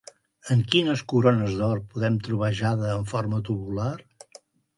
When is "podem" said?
1.91-2.17